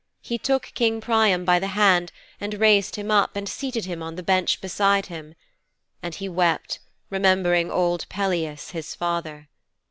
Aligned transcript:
He 0.23 0.39
took 0.39 0.71
King 0.73 0.99
Priam 0.99 1.45
by 1.45 1.59
the 1.59 1.67
hand 1.77 2.11
and 2.39 2.55
raised 2.59 2.95
him 2.95 3.11
up 3.11 3.35
and 3.35 3.47
seated 3.47 3.85
him 3.85 4.01
on 4.01 4.15
the 4.15 4.23
bench 4.23 4.59
beside 4.59 5.05
him. 5.05 5.35
And 6.01 6.15
he 6.15 6.27
wept, 6.27 6.79
remembering 7.11 7.69
old 7.69 8.09
Peleus, 8.09 8.71
his 8.71 8.95
father.' 8.95 9.47